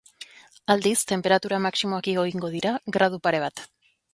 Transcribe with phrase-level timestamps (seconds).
[0.75, 3.67] Aldiz, tenperatura maximoak igo egingo dira gradu pare bat.